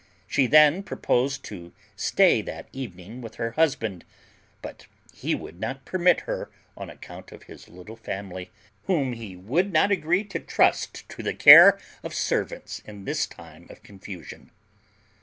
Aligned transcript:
She 0.25 0.47
then 0.47 0.81
proposed 0.81 1.43
to 1.45 1.73
stay 1.95 2.41
that 2.41 2.69
evening 2.73 3.21
with 3.21 3.35
her 3.35 3.51
husband, 3.51 4.03
but 4.63 4.87
he 5.13 5.35
would 5.35 5.59
not 5.59 5.85
permit 5.85 6.21
her 6.21 6.49
on 6.75 6.89
account 6.89 7.31
of 7.31 7.43
his 7.43 7.69
little 7.69 7.97
family, 7.97 8.49
whom 8.85 9.13
he 9.13 9.35
would 9.35 9.71
not 9.71 9.91
agree 9.91 10.23
to 10.23 10.39
trust 10.39 11.07
to 11.09 11.21
the 11.21 11.35
care 11.35 11.77
of 12.01 12.15
servants 12.15 12.79
in 12.83 13.05
this 13.05 13.27
time 13.27 13.67
of 13.69 13.83
confusion. 13.83 14.49